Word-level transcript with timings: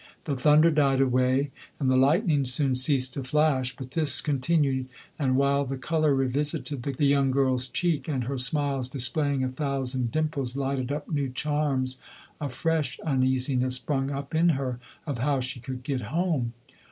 The 0.25 0.35
thunder 0.35 0.71
died 0.71 0.99
away, 0.99 1.51
and 1.79 1.87
the 1.87 1.95
lightning 1.95 2.43
soon 2.43 2.73
ceased 2.73 3.13
to 3.13 3.23
flash, 3.23 3.75
but 3.75 3.91
this 3.91 4.19
continued; 4.19 4.87
and 5.19 5.35
while 5.35 5.63
the 5.63 5.77
colour 5.77 6.11
revisited 6.15 6.81
the 6.81 7.05
young 7.05 7.31
giiTs 7.31 7.71
cheek, 7.71 8.07
and 8.07 8.23
her 8.23 8.39
smiles, 8.39 8.89
displaying 8.89 9.43
a 9.43 9.47
thousand 9.49 10.11
dimples, 10.11 10.57
lighted 10.57 10.91
up 10.91 11.07
new 11.07 11.29
charms, 11.29 11.99
a 12.39 12.49
fresh 12.49 12.99
uneasiness 13.01 13.75
sprung 13.75 14.09
up 14.09 14.33
in 14.33 14.49
her 14.57 14.79
of 15.05 15.19
how 15.19 15.39
she 15.39 15.59
could 15.59 15.83
get 15.83 16.01
home. 16.01 16.53